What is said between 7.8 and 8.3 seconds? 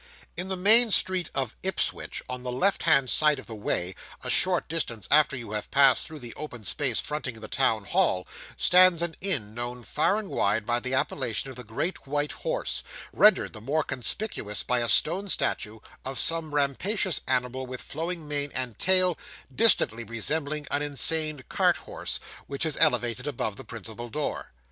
Hall,